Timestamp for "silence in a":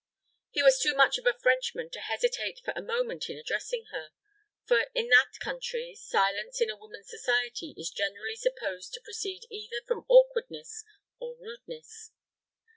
5.93-6.75